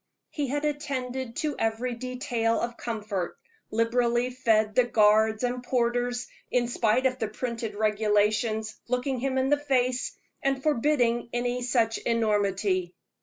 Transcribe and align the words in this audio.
He 0.31 0.47
had 0.47 0.65
attended 0.65 1.35
to 1.37 1.55
every 1.59 1.93
detail 1.93 2.59
of 2.59 2.75
comfort, 2.75 3.37
liberally 3.69 4.31
fed 4.31 4.73
the 4.73 4.83
guards 4.85 5.43
and 5.43 5.61
porters, 5.61 6.27
in 6.49 6.67
spite 6.69 7.05
of 7.05 7.19
the 7.19 7.27
printed 7.27 7.75
regulations 7.75 8.79
looking 8.87 9.19
him 9.19 9.37
in 9.37 9.49
the 9.49 9.57
face 9.59 10.13
and 10.41 10.63
forbidding 10.63 11.29
any 11.33 11.61
such 11.61 11.99
enormity. 11.99 12.95